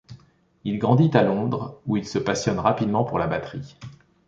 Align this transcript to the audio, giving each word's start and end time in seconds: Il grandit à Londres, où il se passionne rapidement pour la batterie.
Il 0.63 0.79
grandit 0.79 1.11
à 1.15 1.21
Londres, 1.21 1.79
où 1.85 1.95
il 1.95 2.07
se 2.07 2.17
passionne 2.17 2.57
rapidement 2.57 3.03
pour 3.03 3.19
la 3.19 3.27
batterie. 3.27 3.77